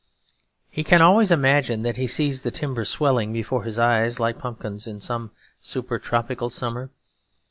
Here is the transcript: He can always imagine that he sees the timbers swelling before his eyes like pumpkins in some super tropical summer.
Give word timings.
He 0.71 0.83
can 0.83 0.99
always 1.03 1.29
imagine 1.29 1.83
that 1.83 1.97
he 1.97 2.07
sees 2.07 2.41
the 2.41 2.49
timbers 2.49 2.89
swelling 2.89 3.31
before 3.33 3.65
his 3.65 3.77
eyes 3.77 4.19
like 4.19 4.39
pumpkins 4.39 4.87
in 4.87 4.99
some 4.99 5.29
super 5.61 5.99
tropical 5.99 6.49
summer. 6.49 6.89